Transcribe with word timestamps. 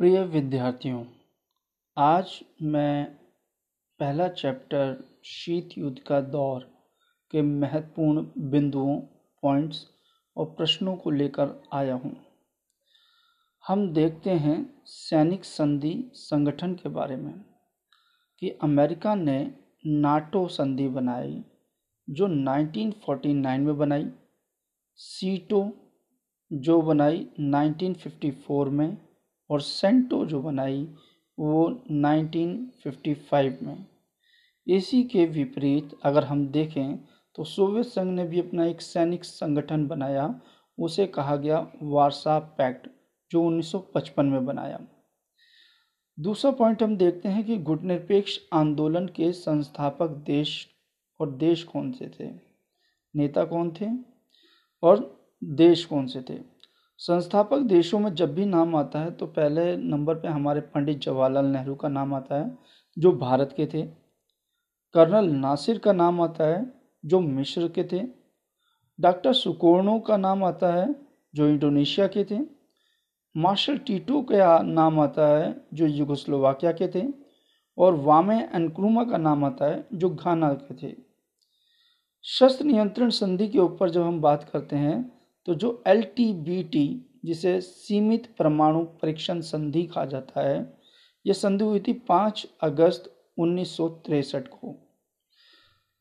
प्रिय 0.00 0.22
विद्यार्थियों, 0.24 1.04
आज 1.96 2.40
मैं 2.62 3.04
पहला 4.00 4.28
चैप्टर 4.28 5.04
शीत 5.24 5.68
युद्ध 5.78 5.98
का 5.98 6.20
दौर 6.20 6.60
के 7.30 7.42
महत्वपूर्ण 7.42 8.24
बिंदुओं, 8.50 9.00
पॉइंट्स 9.42 9.86
और 10.36 10.46
प्रश्नों 10.46 10.96
को 10.96 11.10
लेकर 11.10 11.62
आया 11.72 11.94
हूँ। 11.94 12.16
हम 13.68 13.92
देखते 13.92 14.30
हैं 14.30 14.82
सैनिक 14.84 15.44
संधि 15.44 16.10
संगठन 16.14 16.74
के 16.74 16.88
बारे 16.88 17.16
में 17.16 17.44
कि 18.38 18.50
अमेरिका 18.50 19.14
ने 19.14 19.54
नाटो 19.86 20.48
संधि 20.48 20.88
बनाई, 20.88 21.44
जो 22.10 22.28
1949 22.28 23.58
में 23.58 23.78
बनाई, 23.78 24.10
सीटो 24.96 25.72
जो 26.52 26.82
बनाई 26.82 27.28
1954 27.40 28.68
में 28.68 29.09
और 29.50 29.60
सेंटो 29.60 30.26
जो 30.26 30.42
बनाई 30.42 30.88
वो 31.38 31.82
1955 31.90 33.62
में। 33.62 33.86
इसी 34.66 35.04
के 35.04 35.26
विपरीत 35.26 35.90
अगर 36.02 36.24
हम 36.24 36.48
देखें 36.48 36.98
तो 37.34 37.44
सोवियत 37.44 37.86
संघ 37.86 38.12
ने 38.12 38.24
भी 38.24 38.40
अपना 38.40 38.64
एक 38.64 38.80
सैनिक 38.80 39.24
संगठन 39.24 39.86
बनाया, 39.86 40.40
उसे 40.78 41.06
कहा 41.06 41.36
गया 41.36 41.72
वारसा 41.82 42.38
पैक्ट, 42.38 42.88
जो 43.30 43.42
1955 43.42 44.26
में 44.26 44.46
बनाया। 44.46 44.80
दूसरा 46.20 46.50
पॉइंट 46.50 46.82
हम 46.82 46.96
देखते 46.96 47.28
हैं 47.28 47.44
कि 47.44 47.56
गुटनिरपेक्ष 47.56 48.38
आंदोलन 48.52 49.06
के 49.06 49.32
संस्थापक 49.32 50.10
देश 50.10 50.68
और 51.20 51.30
देश 51.30 51.62
कौन 51.62 51.92
से 51.92 52.10
थे? 52.20 52.30
नेता 53.16 53.44
कौन 53.44 53.72
थे? 53.80 53.86
और 54.82 55.22
देश 55.44 55.84
कौन 55.84 56.06
से 56.06 56.22
थे? 56.22 56.59
संस्थापक 57.00 57.58
देशों 57.58 57.98
में 57.98 58.14
जब 58.14 58.34
भी 58.34 58.44
नाम 58.44 58.76
आता 58.76 59.00
है 59.00 59.10
तो 59.10 59.26
पहले 59.26 59.76
नंबर 59.76 60.14
पे 60.14 60.28
हमारे 60.28 60.60
पंडित 60.60 60.98
जवाहरलाल 60.98 61.44
नेहरू 61.44 61.74
का 61.74 61.88
नाम 61.88 62.14
आता 62.14 62.34
है, 62.34 62.58
जो 62.98 63.12
भारत 63.12 63.54
के 63.56 63.66
थे। 63.66 63.82
कर्नल 64.94 65.30
नासिर 65.30 65.78
का 65.78 65.92
नाम 65.92 66.20
आता 66.20 66.44
है, 66.44 66.72
जो 67.04 67.20
मिस्र 67.20 67.68
के 67.68 67.84
थे। 67.84 68.02
डॉक्टर 69.00 69.32
सुकोर्णो 69.32 69.98
का 69.98 70.16
नाम 70.16 70.44
आता 70.44 70.72
है, 70.72 70.94
जो 71.34 71.46
इंडोनेशिया 71.46 72.06
के 72.06 72.24
थे। 72.24 72.38
मार्शल 73.36 73.78
टीटो 73.78 74.22
का 74.22 74.62
नाम 74.62 75.00
आता 75.00 75.38
है, 75.38 75.66
जो 75.74 75.86
युगोस्लोवाकिया 75.86 76.72
के 76.72 76.88
थे। 76.88 77.08
और 77.78 77.94
वामे 77.94 78.48
एनक्रूमा 78.54 79.04
का 79.04 79.16
नाम 79.16 79.44
आता 79.44 79.64
है, 79.64 79.86
जो 79.94 80.10
घाना 80.10 80.52
के 80.52 80.74
थे। 80.74 80.96
शस्त्र 82.22 82.64
नियंत्रण 82.64 83.10
संधि 83.10 83.48
के 83.48 83.58
ऊपर 83.58 83.90
जब 83.90 84.02
हम 84.02 84.20
बात 84.20 84.50
करते 84.52 84.76
हैं 84.76 85.19
तो 85.46 85.54
जो 85.54 85.82
एलटीबीटी 85.86 86.86
जिसे 87.24 87.60
सीमित 87.60 88.26
परमाणु 88.38 88.84
परीक्षण 89.02 89.40
संधि 89.40 89.82
कहा 89.84 90.04
जाता 90.04 90.40
है, 90.40 90.58
यह 91.26 91.32
संधि 91.32 91.64
हुई 91.64 91.80
थी 91.80 91.92
पाँच 92.08 92.46
अगस्त 92.62 93.10
उन्नीस 93.38 93.76
को। 93.80 94.74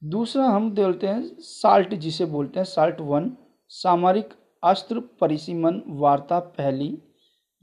दूसरा 0.01 0.45
हम 0.45 0.69
बोलते 0.71 1.07
हैं 1.07 1.23
साल्ट, 1.39 1.93
जिसे 1.93 2.25
बोलते 2.25 2.59
हैं 2.59 2.65
साल्ट 2.65 2.99
वन, 3.01 3.31
सामरिक 3.71 4.33
अस्त्र 4.63 4.99
परिसीमन 5.19 5.81
वार्ता 5.87 6.39
पहली 6.39 6.97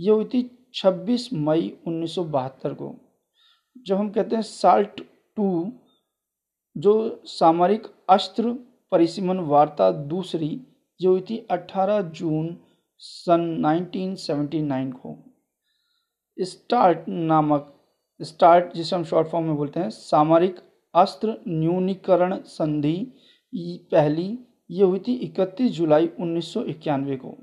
ये 0.00 0.10
हुई 0.10 0.24
थी 0.24 0.42
26 0.74 1.28
मई 1.32 1.72
उन्नीस 1.86 2.14
सौ 2.14 2.24
बहत्तर 2.24 2.74
को। 2.74 2.94
जब 3.86 3.96
हम 3.96 4.10
कहते 4.10 4.36
हैं 4.36 4.42
साल्ट 4.42 5.00
टू, 5.36 5.72
जो 6.76 7.22
सामरिक 7.26 7.86
अस्त्र 8.10 8.52
परिसीमन 8.92 9.38
वार्ता 9.38 9.90
दूसरी 9.90 10.48
जो 11.00 11.10
हुई 11.10 11.20
थी 11.20 11.46
18 11.50 12.02
जून 12.02 12.56
सन 12.98 13.62
1979 13.64 14.92
को। 14.92 15.18
स्टार्ट 16.40 16.98
नामक, 17.08 17.74
स्टार्ट 18.22 18.74
जिसे 18.74 18.96
हम 18.96 19.04
शॉर्ट 19.04 19.28
फॉर्म 19.28 19.46
में 19.46 19.56
बोलते 19.56 19.80
हैं, 19.80 19.90
सामरिक 19.90 20.56
अस्त्र 20.94 21.36
न्यूनीकरण 21.48 22.40
संधि 22.42 23.12
पहली, 23.92 24.38
ये 24.70 24.84
हुई 24.84 24.98
थी 24.98 25.14
31 25.14 25.70
जुलाई 25.70 26.10
उन्नीस 26.20 26.52
सौ 26.54 26.62
इक्यानवे 26.62 27.16
को। 27.16 27.38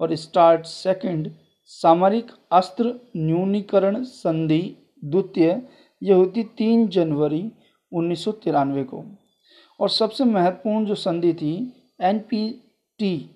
और 0.00 0.14
स्टार्ट 0.14 0.66
सेकंड 0.66 1.30
सामरिक 1.64 2.26
अस्त्र 2.52 3.00
न्यूनीकरण 3.16 4.02
संधि 4.02 4.76
द्वितीय, 5.04 5.62
ये 6.02 6.12
हुई 6.12 6.32
थी 6.36 6.42
तीन 6.42 6.88
जनवरी 6.88 7.52
उन्नीस 7.92 8.24
सौ 8.24 8.32
तिरानवे 8.32 8.84
को। 8.84 9.04
और 9.80 9.88
सबसे 9.88 10.24
महत्वपूर्ण 10.24 10.86
जो 10.86 10.94
संधि 10.94 11.34
थी 11.34 11.72
एनपी 12.00 12.63
टी, 12.98 13.30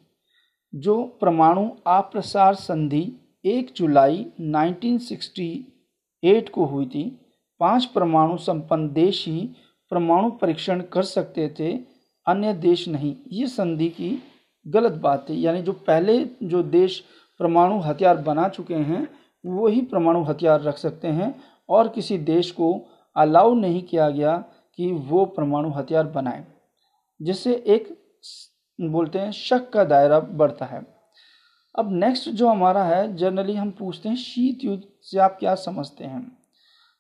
जो 0.73 1.19
परमाणु 1.21 1.71
आप्रसार 1.87 2.57
संधि 2.57 3.21
1 3.45 3.77
जुलाई 3.77 4.27
1968 4.41 6.49
को 6.49 6.65
हुई 6.65 6.87
थी। 6.87 7.21
पाँच 7.61 7.85
परमाणु 7.85 8.39
संपन्न 8.39 8.93
देश 8.93 9.29
ही 9.29 9.55
परमाणु 9.91 10.33
परीक्षण 10.33 10.83
कर 10.93 11.05
सकते 11.05 11.55
थे, 11.59 11.81
अन्य 12.27 12.55
देश 12.55 12.89
नहीं। 12.89 13.17
ये 13.33 13.47
संधि 13.47 13.91
की 13.91 14.23
गलत 14.67 14.93
बात 14.93 15.31
है 15.31 15.37
यानी 15.37 15.63
जो 15.63 15.73
पहले 15.73 16.31
जो 16.43 16.65
देश 16.65 17.05
परमाणु 17.41 17.81
हथियार 17.81 18.19
बना 18.19 18.49
चुके 18.49 18.75
हैं, 18.75 19.09
वो 19.45 19.69
ही 19.69 19.83
परमाणु 19.83 20.23
हथियार 20.23 20.63
रख 20.63 20.77
सकते 20.77 21.09
हैं, 21.09 21.41
और 21.69 21.89
किसी 21.89 22.19
देश 22.19 22.51
को 22.51 22.87
अलाउ 23.17 23.55
नहीं 23.55 23.83
किया 23.83 24.11
गया 24.11 24.45
कि 24.79 24.93
वो 24.93 25.27
परमाणु 25.27 25.71
हथियार 25.71 26.07
बनाए, 26.07 26.47
जिससे 27.21 27.65
एक 27.67 27.99
बोलते 28.81 29.19
हैं, 29.19 29.31
शक 29.33 29.71
का 29.71 29.85
दायरा 29.85 30.21
बढ़ता 30.21 30.65
है। 30.65 30.87
अब 31.79 31.93
नेक्स्ट 31.93 32.29
जो 32.29 32.49
हमारा 32.49 32.85
है 32.85 33.17
जनरली 33.17 33.55
हम 33.55 33.71
पूछते 33.71 34.09
हैं, 34.09 34.17
शीत 34.17 34.65
युद्ध 34.65 34.83
से 35.03 35.19
आप 35.19 35.37
क्या 35.41 35.55
समझते 35.55 36.05
हैं? 36.05 36.39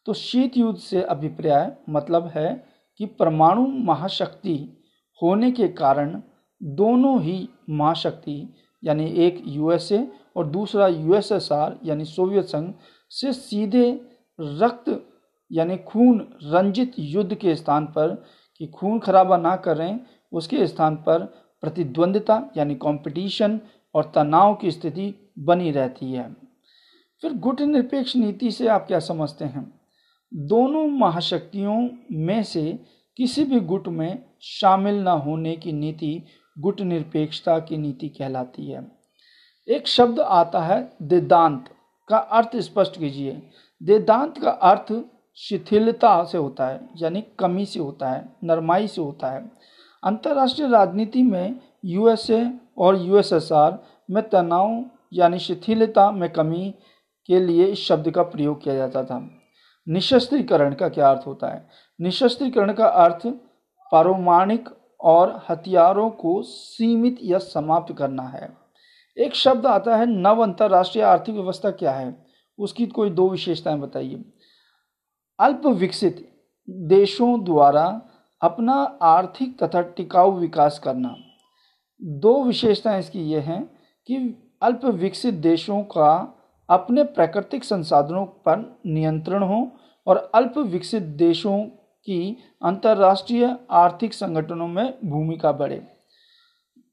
तो 0.06 0.12
शीत 0.12 0.56
युद्ध 0.56 0.78
से 0.78 1.03
अभिप्राय 1.03 1.77
मतलब 1.88 2.27
है 2.27 2.67
कि 2.99 3.06
परमाणु 3.06 3.67
महाशक्ति 3.67 4.84
होने 5.22 5.50
के 5.50 5.69
कारण 5.69 6.22
दोनों 6.62 7.22
ही 7.22 7.49
महाशक्ति, 7.71 8.55
यानी 8.84 9.06
एक 9.11 9.43
यूएसए 9.47 10.09
और 10.37 10.47
दूसरा 10.47 10.88
यूएसएसआर 10.88 11.78
यानी 11.84 12.05
सोवियत 12.05 12.44
संघ, 12.44 12.75
से 13.11 13.33
सीधे 13.33 14.00
रक्त, 14.41 15.06
यानी 15.53 15.77
खून 15.77 16.28
रंजित 16.43 16.93
युद्ध 16.99 17.34
के 17.34 17.55
स्थान 17.55 17.87
पर, 17.87 18.25
कि 18.59 18.67
खून 18.67 18.99
खराबा 18.99 19.37
ना 19.37 19.56
करें, 19.56 20.00
उसके 20.33 20.67
स्थान 20.67 20.97
पर 20.97 21.48
प्रतिद्वंदिता 21.61 22.51
यानी 22.57 22.75
कंपटीशन 22.75 23.61
और 23.95 24.13
तनाव 24.15 24.55
की 24.55 24.71
स्थिति 24.71 25.33
बनी 25.39 25.71
रहती 25.71 26.13
है। 26.13 26.37
फिर 27.23 27.33
गुट 27.33 27.61
निरपेक्ष 27.61 28.17
नीति 28.17 28.51
से 28.51 28.69
आप 28.69 28.87
क्या 28.87 28.99
समझते 28.99 29.45
हैं? 29.45 29.81
दोनों 30.35 30.87
महाशक्तियों 30.87 31.89
में 32.13 32.43
से 32.43 32.79
किसी 33.17 33.45
भी 33.45 33.61
गुट 33.61 33.89
में 33.89 34.25
शामिल 34.43 34.95
न 34.95 35.09
होने 35.09 35.57
की 35.57 35.73
नीति 35.73 36.23
गुट 36.59 36.81
निरपेक्षता 36.81 37.59
की 37.59 37.77
नीति 37.77 38.09
कहलाती 38.09 38.71
है। 38.71 38.87
एक 39.69 39.87
शब्द 39.87 40.21
आता 40.21 40.61
है 40.61 40.93
देदांत 41.03 41.65
का 42.09 42.19
अर्थ 42.19 42.57
स्पष्ट 42.57 42.99
कीजिए। 42.99 43.43
देदांत 43.83 44.39
का 44.39 44.51
अर्थ 44.51 45.05
शिथिलता 45.37 46.25
से 46.25 46.39
होता 46.39 46.67
है, 46.67 46.89
यानी 46.97 47.25
कमी 47.39 47.67
से 47.67 47.81
होता 47.81 48.11
है, 48.11 48.29
नरमाई 48.45 48.87
से 48.87 49.01
होता 49.01 49.31
है। 49.31 49.51
अंतर्राष्ट्रीय 50.05 50.69
राजनीति 50.69 51.23
में 51.23 51.61
यूएसए 51.85 52.53
और 52.79 52.99
यूएसएसआर 52.99 53.85
में 54.11 54.29
तनाव 54.29 54.85
यानी 55.13 55.39
शिथिलता 55.39 56.11
में 56.11 56.31
कमी 56.31 56.75
के 57.27 57.41
लिए 57.41 57.65
इस 57.65 57.79
शब्द 57.79 58.11
का 58.11 58.23
प्रयोग 58.23 58.63
किया 58.63 58.75
जाता 58.75 59.05
था। 59.05 59.31
निशस्त्रीकरण 59.89 60.75
का 60.75 60.89
क्या 60.89 61.11
अर्थ 61.11 61.27
होता 61.27 61.47
है? 61.47 61.69
निशस्त्रीकरण 62.01 62.73
का 62.73 62.87
अर्थ 62.87 63.27
पारमाणिक 63.93 64.69
और 65.01 65.43
हथियारों 65.49 66.11
को 66.11 66.43
सीमित 66.43 67.19
या 67.23 67.39
समाप्त 67.39 67.97
करना 67.97 68.23
है। 68.23 68.57
एक 69.19 69.35
शब्द 69.35 69.67
आता 69.67 69.97
है, 69.97 70.07
नव 70.07 70.43
अंतर्राष्ट्रीय 70.43 71.05
आर्थिक 71.05 71.35
व्यवस्था 71.35 71.71
क्या 71.71 71.91
है? 71.91 72.27
उसकी 72.59 72.87
कोई 72.87 73.11
दो 73.11 73.29
विशेषताएँ 73.29 73.79
बताइए। 73.79 74.25
अल्प 75.41 75.67
विकसित 75.67 76.33
देशों 76.71 77.44
द्वारा 77.44 78.07
अपना 78.43 78.75
आर्थिक 79.02 79.62
तथा 79.62 79.81
टिकाऊ 79.81 80.38
विकास 80.38 80.79
करना। 80.79 81.17
दो 82.02 82.44
विशेषताएँ 82.44 83.00
इसकी 83.00 83.20
ये 83.20 83.40
हैं 83.40 83.62
कि 84.06 84.17
अल्प 84.62 84.85
विकसित 84.85 85.35
देशों 85.35 85.82
का 85.82 86.35
अपने 86.70 87.05
प्राकृतिक 87.05 87.64
संसाधनों 87.64 88.25
पर 88.26 88.81
नियंत्रण 88.87 89.43
हो 89.43 89.70
और 90.06 90.31
अल्प 90.35 90.58
विकसित 90.58 91.02
देशों 91.02 91.62
की 92.06 92.37
अंतर्राष्ट्रीय 92.62 93.56
आर्थिक 93.70 94.14
संगठनों 94.14 94.69
में 94.69 94.99
भूमिका 95.05 95.52
बढ़े। 95.52 95.82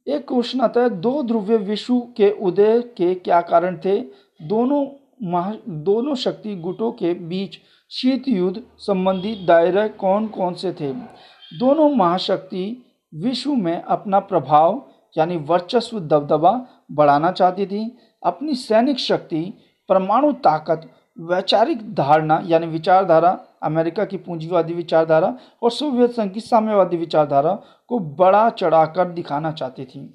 एक 0.07 0.27
क्वेश्चन 0.27 0.61
आता 0.61 0.81
है, 0.81 0.89
दो 0.89 1.23
ध्रुवीय 1.23 1.57
विश्व 1.57 1.99
के 1.99 2.29
उदय 2.31 2.81
के 2.81 3.15
क्या 3.15 3.41
कारण 3.41 3.77
थे? 3.77 4.01
दोनों 4.41 4.87
महा, 5.31 5.53
दोनों 5.69 6.15
शक्ति 6.15 6.55
गुटों 6.55 6.91
के 6.91 7.13
बीच 7.13 7.57
शीत 7.91 8.27
युद्ध 8.27 8.63
संबंधी 8.77 9.45
दायरे 9.45 9.89
कौन 9.89 10.27
कौन 10.27 10.53
से 10.53 10.73
थे? 10.73 10.93
दोनों 11.53 11.89
महाशक्ति 11.89 12.85
विश्व 13.15 13.53
में 13.53 13.81
अपना 13.81 14.19
प्रभाव, 14.19 14.83
यानी 15.17 15.37
वर्चस्व 15.37 15.99
दबदबा, 15.99 16.65
बढ़ाना 16.91 17.31
चाहती 17.31 17.65
थी। 17.65 17.97
अपनी 18.23 18.55
सैनिक 18.55 18.99
शक्ति, 18.99 19.53
परमाणु 19.89 20.31
ताकत, 20.31 20.89
वैचारिक 21.19 21.95
धारणा, 21.95 22.41
यानी 22.45 22.67
विचारधारा, 22.67 23.39
अमेरिका 23.63 24.05
की 24.05 24.17
पूंजीवादी 24.17 24.73
विचारधारा 24.73 25.37
और 25.63 25.71
सोवियत 25.71 26.11
संघ 26.11 26.31
की 26.31 26.39
साम्यवादी 26.39 26.97
विचारधारा 26.97 27.59
को 27.87 27.99
बड़ा 27.99 28.49
चढ़ाकर 28.49 29.05
दिखाना 29.05 29.51
चाहती 29.51 29.85
थी। 29.85 30.13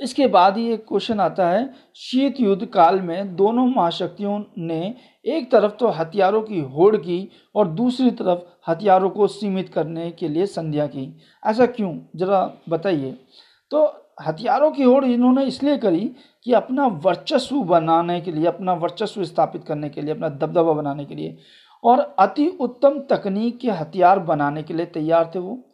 इसके 0.00 0.26
बाद 0.26 0.56
ही 0.56 0.72
एक 0.72 0.88
क्वेश्चन 0.88 1.20
आता 1.20 1.48
है, 1.48 1.74
शीत 1.94 2.40
युद्ध 2.40 2.66
काल 2.66 3.00
में 3.00 3.36
दोनों 3.36 3.66
महाशक्तियों 3.66 4.44
ने 4.58 4.94
एक 5.24 5.50
तरफ़ 5.50 5.72
तो 5.72 5.88
हथियारों 5.88 6.42
की 6.42 6.60
होड़ 6.60 6.96
की 6.96 7.30
और 7.54 7.68
दूसरी 7.68 8.10
तरफ़ 8.10 8.70
हथियारों 8.70 9.10
को 9.10 9.26
सीमित 9.26 9.68
करने 9.68 10.10
के 10.10 10.28
लिए 10.28 10.46
संध्या 10.46 10.86
की। 10.86 11.16
ऐसा 11.46 11.66
क्यों? 11.66 11.98
जरा 12.16 12.52
बताइए। 12.68 13.18
तो 13.70 14.06
हथियारों 14.26 14.70
की 14.70 14.82
होड़ 14.82 15.04
इन्होंने 15.04 15.44
इसलिए 15.44 15.76
करी 15.76 16.12
कि 16.44 16.52
अपना 16.52 16.86
वर्चस्व 16.86 17.56
बनाने 17.56 18.20
के 18.20 18.32
लिए, 18.32 18.46
अपना 18.46 18.72
वर्चस्व 18.72 19.24
स्थापित 19.24 19.64
करने 19.64 19.88
के 19.88 20.02
लिए, 20.02 20.14
अपना 20.14 20.28
दबदबा 20.28 20.72
बनाने 20.72 21.04
के 21.04 21.14
लिए। 21.14 21.38
और 21.84 22.16
अति 22.18 22.48
उत्तम 22.60 23.00
तकनीक 23.00 23.58
के 23.58 23.70
हथियार 23.70 24.18
बनाने 24.18 24.62
के 24.62 24.74
लिए 24.74 24.86
तैयार 24.86 25.32
थे 25.34 25.38
वो। 25.38 25.65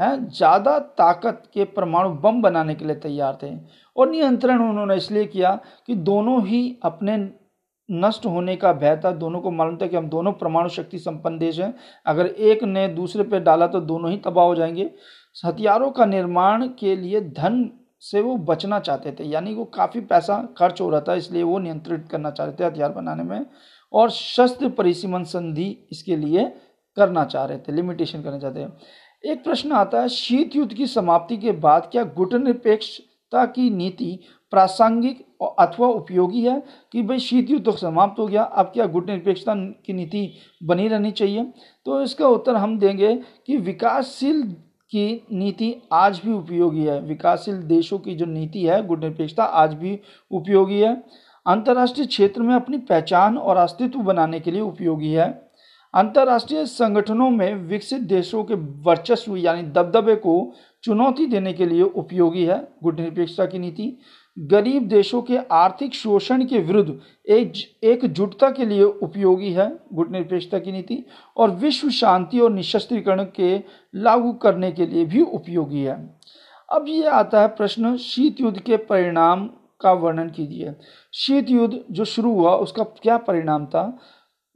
हैं, 0.00 0.28
ज़्यादा 0.28 0.78
ताकत 0.78 1.42
के 1.54 1.64
परमाणु 1.66 2.10
बम 2.20 2.40
बनाने 2.42 2.74
के 2.74 2.84
लिए 2.84 2.96
तैयार 2.98 3.38
थे 3.42 3.50
और 3.96 4.10
नियंत्रण 4.10 4.62
उन्होंने 4.62 4.96
इसलिए 4.96 5.24
किया 5.26 5.58
कि 5.86 5.94
दोनों 5.96 6.40
ही 6.46 6.78
अपने 6.84 7.16
नष्ट 7.88 8.26
होने 8.26 8.56
का 8.56 8.72
भय 8.74 8.96
था। 9.04 9.10
दोनों 9.12 9.40
को 9.40 9.50
मालूम 9.52 9.76
था 9.76 9.86
कि 9.86 9.96
हम 9.96 10.08
दोनों 10.08 10.32
परमाणु 10.34 10.68
शक्ति 10.70 10.98
संपन्न 10.98 11.38
देश 11.38 11.58
हैं। 11.60 11.74
अगर 12.06 12.26
एक 12.26 12.64
ने 12.64 12.86
दूसरे 12.90 13.24
पर 13.24 13.40
डाला 13.40 13.66
तो 13.66 13.80
दोनों 13.82 14.10
ही 14.10 14.16
तबाह 14.18 14.44
हो 14.44 14.54
जाएँगे। 14.54 14.90
हथियारों 15.36 15.90
का 15.90 16.04
निर्माण 16.06 16.66
के 16.70 16.96
लिए 16.96 17.20
धन 17.22 17.68
से 18.02 18.20
वो 18.20 18.36
बचना 18.38 18.78
चाहते 18.80 19.12
थे, 19.12 19.24
यानी 19.24 19.54
वो 19.54 19.64
काफ़ी 19.66 20.00
पैसा 20.02 20.36
खर्च 20.58 20.80
हो 20.80 20.88
रहा 20.90 21.00
था, 21.00 21.14
इसलिए 21.14 21.42
वो 21.42 21.58
नियंत्रित 21.58 22.08
करना 22.10 22.30
चाहते 22.30 22.62
थे 22.62 22.66
हथियार 22.66 22.92
बनाने 22.92 23.22
में 23.22 23.46
और 23.92 24.10
शस्त्र 24.10 24.68
परिसीमन 24.70 25.24
संधि 25.26 25.76
इसके 25.92 26.16
लिए 26.16 26.44
करना 26.96 27.24
चाह 27.26 27.44
रहे 27.44 27.58
थे 27.58 27.72
लिमिटेशन 27.72 28.22
करना 28.22 28.38
चाहते 28.38 28.60
हैं 28.60 28.72
एक 29.26 29.44
प्रश्न 29.44 29.72
आता 29.72 30.00
है, 30.00 30.08
शीत 30.08 30.56
युद्ध 30.56 30.74
की 30.74 30.86
समाप्ति 30.86 31.36
के 31.36 31.52
बाद 31.52 31.88
क्या 31.92 32.04
गुटनिरपेक्षता 32.04 33.46
की 33.46 33.70
नीति 33.70 34.18
प्रासंगिक 34.50 35.24
अथवा 35.58 35.88
उपयोगी 35.88 36.42
है 36.42 36.62
कि 36.92 37.02
भाई 37.02 37.18
शीत 37.18 37.50
युद्ध 37.50 37.70
समाप्त 37.70 38.18
हो 38.18 38.26
गया, 38.26 38.42
अब 38.42 38.66
क्या 38.66 38.86
गुटनिरपेक्षता 38.86 39.54
की 39.54 39.92
नीति 39.92 40.32
बनी 40.62 40.88
रहनी 40.88 41.10
चाहिए? 41.10 41.52
तो 41.84 42.02
इसका 42.02 42.28
उत्तर 42.28 42.56
हम 42.56 42.78
देंगे 42.78 43.14
कि 43.46 43.56
विकासशील 43.56 44.42
की 44.90 45.26
नीति 45.32 45.82
आज 45.92 46.20
भी 46.24 46.32
उपयोगी 46.32 46.84
है। 46.84 47.00
विकासशील 47.00 47.56
देशों 47.56 47.98
की 47.98 48.14
जो 48.14 48.26
नीति 48.26 48.62
है, 48.62 48.86
गुटनिरपेक्षता 48.86 49.44
आज 49.44 49.74
भी 49.74 50.00
उपयोगी 50.30 50.80
है। 50.80 51.04
अंतर्राष्ट्रीय 51.46 52.06
क्षेत्र 52.06 52.42
में 52.42 52.54
अपनी 52.54 52.78
पहचान 52.78 53.38
और 53.38 53.56
अस्तित्व 53.56 53.98
बनाने 53.98 54.40
के 54.40 54.50
लिए 54.50 54.60
उपयोगी 54.60 55.12
है। 55.12 55.45
अंतर्राष्ट्रीय 55.96 56.64
संगठनों 56.66 57.30
में 57.30 57.54
विकसित 57.54 58.00
देशों 58.00 58.42
के 58.44 58.54
वर्चस्व 58.54 59.36
यानी 59.36 59.62
दबदबे 59.62 60.14
को 60.14 60.52
चुनौती 60.82 61.26
देने 61.26 61.52
के 61.52 61.66
लिए 61.66 61.82
उपयोगी 61.82 62.44
है 62.44 62.58
गुटनिरपेक्षता 62.82 63.46
की 63.46 63.58
नीति। 63.58 63.98
गरीब 64.38 64.88
देशों 64.88 65.22
के 65.22 65.36
आर्थिक 65.52 65.94
शोषण 65.94 66.44
के 66.44 66.58
विरुद्ध 66.58 66.98
एक 67.28 67.52
एकजुटता 67.84 68.50
के 68.50 68.64
लिए 68.64 68.82
उपयोगी 68.82 69.52
है 69.52 69.70
गुटनिरपेक्षता 69.92 70.58
की 70.58 70.72
नीति 70.72 71.04
और 71.36 71.50
विश्व 71.50 71.90
शांति 71.90 72.40
और 72.40 72.52
निशस्त्रीकरण 72.52 73.24
के 73.24 73.56
लागू 73.94 74.32
करने 74.32 74.72
के 74.72 74.86
लिए 74.86 75.04
भी 75.04 75.22
उपयोगी 75.22 75.82
है। 75.82 75.96
अब 76.72 76.84
ये 76.88 77.06
आता 77.06 77.40
है 77.40 77.48
प्रश्न, 77.48 77.96
शीत 77.96 78.40
युद्ध 78.40 78.58
के 78.58 78.76
परिणाम 78.76 79.50
का 79.80 79.92
वर्णन 79.92 80.28
कीजिए। 80.28 80.74
शीत 81.12 81.50
युद्ध 81.50 81.78
जो 81.90 82.04
शुरू 82.04 82.32
हुआ, 82.32 82.54
उसका 82.54 82.82
क्या 82.82 83.16
परिणाम 83.16 83.66
था? 83.66 83.98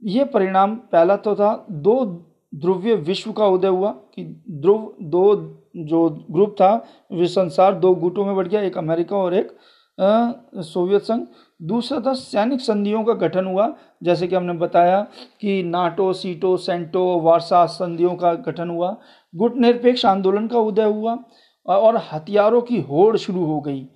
ये 0.01 0.23
परिणाम 0.25 0.75
पहला 0.91 1.15
तो 1.17 1.35
था, 1.35 1.65
दो 1.71 2.05
ध्रुवीय 2.53 2.95
विश्व 2.95 3.31
का 3.31 3.45
उदय 3.47 3.67
हुआ 3.67 3.91
कि 4.15 4.23
ध्रुव, 4.51 4.93
दो 5.01 5.35
जो 5.77 6.09
ग्रुप 6.31 6.51
था 6.51 6.73
विश्व 7.11 7.33
संसार 7.33 7.75
दो 7.75 7.93
गुटों 7.95 8.25
में 8.25 8.35
बढ़ 8.35 8.47
गया, 8.47 8.61
एक 8.61 8.77
अमेरिका 8.77 9.17
और 9.17 9.33
एक 9.33 9.55
सोवियत 9.97 11.01
संघ। 11.01 11.25
दूसरा 11.61 11.99
था 11.99 12.13
सैनिक 12.13 12.61
संधियों 12.61 13.03
का 13.03 13.13
गठन 13.17 13.45
हुआ, 13.45 13.67
जैसे 14.03 14.27
कि 14.27 14.35
हमने 14.35 14.53
बताया 14.53 15.01
कि 15.41 15.61
नाटो, 15.63 16.11
सीटो, 16.13 16.55
सेंटो, 16.57 17.19
वारसा 17.19 17.65
संधियों 17.65 18.15
का 18.15 18.33
गठन 18.33 18.69
हुआ। 18.69 18.95
गुट 19.33 19.57
निरपेक्ष 19.57 20.05
आंदोलन 20.05 20.47
का 20.47 20.59
उदय 20.59 20.83
हुआ, 20.83 21.17
और 21.65 22.01
हथियारों 22.11 22.61
की 22.61 22.79
होड़ 22.81 23.17
शुरू 23.17 23.45
हो 23.45 23.59
गई। 23.61 23.87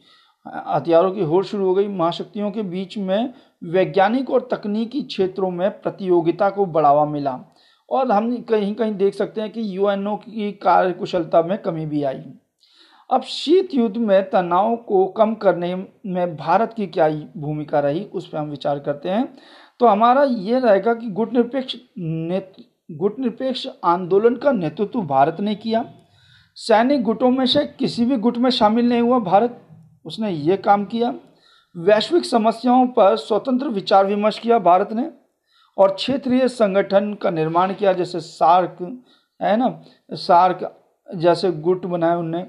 हथियारों 0.46 1.12
की 1.12 1.22
होड़ 1.22 1.44
शुरू 1.46 1.66
हो 1.66 1.74
गई। 1.76 1.88
महाशक्तियों 1.88 2.52
के 2.52 2.62
बीच 2.64 2.98
में 2.98 3.34
वैज्ञानिक 3.64 4.30
और 4.30 4.48
तकनीकी 4.52 5.02
क्षेत्रों 5.02 5.52
में 5.52 5.70
प्रतियोगिता 5.72 6.50
को 6.50 6.66
बढ़ावा 6.66 7.06
मिला। 7.06 7.40
और 7.90 8.12
हम 8.12 8.36
कहीं 8.42 8.74
कहीं 8.76 8.96
देख 8.96 9.14
सकते 9.14 9.42
हैं 9.42 9.50
कि 9.50 9.78
यूएनओ 9.78 10.16
की 10.16 10.52
कार्यकुशलता 10.52 11.42
में 11.42 11.58
कमी 11.58 11.86
भी 11.86 12.04
आई। 12.04 12.24
अब 13.10 13.22
शीत 13.22 13.74
युद्ध 13.74 13.98
में 13.98 14.30
तनाव 14.30 14.76
को 14.76 15.06
कम 15.08 15.34
करने 15.34 15.76
में 16.06 16.36
भारत 16.36 16.74
की 16.74 16.88
क्या 16.88 17.10
भूमिका 17.38 17.80
रही, 17.80 18.04
उस 18.04 18.28
पर 18.28 18.38
हम 18.38 18.50
विचार 18.50 18.80
करते 18.80 19.10
हैं। 19.10 19.38
तो 19.80 19.88
हमारा 19.88 20.24
ये 20.24 20.60
रहेगा 20.60 20.94
कि 20.94 21.10
गुट 21.10 21.34
निरपेक्ष 21.34 21.76
गुट 22.92 23.20
निरपेक्ष 23.20 23.68
आंदोलन 23.84 24.36
का 24.36 24.52
नेतृत्व 24.52 25.02
भारत 25.02 25.38
ने 25.40 25.56
किया। 25.56 25.86
सैनिक 26.56 27.04
गुटों 27.04 27.30
में 27.32 27.46
से 27.46 27.66
किसी 27.66 28.06
भी 28.06 28.18
गुट 28.18 28.38
में 28.38 28.50
शामिल 28.50 28.90
नहीं 28.90 29.02
हुआ 29.02 29.20
भारत। 29.20 29.62
उसने 30.06 30.32
ये 30.32 30.58
काम 30.58 30.86
किया। 30.86 31.14
वैश्विक 31.76 32.26
समस्याओं 32.26 32.88
पर 32.88 33.16
स्वतंत्र 33.18 33.68
विचार 33.70 34.06
विमर्श 34.06 34.40
किया 34.40 34.60
भारत 34.60 34.94
ने 34.94 35.10
और 35.78 35.94
क्षेत्रीय 35.94 36.48
संगठन 36.48 37.14
का 37.14 37.30
निर्माण 37.30 37.74
किया, 37.74 37.94
जैसे 37.94 38.20
सार्क, 38.20 38.78
है 39.40 39.56
ना? 39.58 39.82
सार्क 40.12 40.70
जैसे 41.10 41.52
गुट 41.52 41.86
बनाए 41.86 42.16
उनने, 42.16 42.42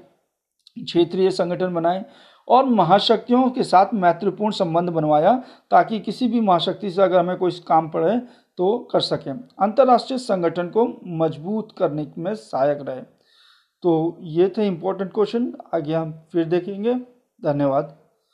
क्षेत्रीय 0.77 1.29
संगठन 1.31 1.73
बनाए 1.73 2.05
और 2.47 2.65
महाशक्तियों 2.65 3.49
के 3.49 3.63
साथ 3.63 3.93
मैत्रीपूर्ण 3.93 4.53
संबंध 4.53 4.89
बनवाया 4.89 5.33
ताकि 5.71 5.99
किसी 5.99 6.27
भी 6.27 6.41
महाशक्ति 6.41 6.89
से 6.89 7.01
अगर 7.01 7.19
हमें 7.19 7.37
कोई 7.37 7.51
काम 7.67 7.89
पड़े 7.89 8.17
तो 8.57 8.77
कर 8.91 8.99
सकें। 8.99 9.31
अंतर्राष्ट्रीय 9.31 10.19
संगठन 10.19 10.67
को 10.67 10.85
मज़बूत 11.17 11.75
करने 11.77 12.07
में 12.17 12.33
सहायक 12.35 12.79
रहे। 12.81 13.01
तो 13.83 14.17
ये 14.21 14.47
थे 14.57 14.67
इम्पोर्टेंट 14.67 15.11
क्वेश्चन 15.13 15.53
आगे 15.75 15.93
हम 15.93 16.11
फिर 16.31 16.45
देखेंगे। 16.45 16.95
धन्यवाद। 17.39 17.95